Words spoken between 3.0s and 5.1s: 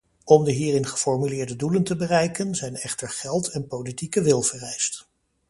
geld en politieke wil vereist.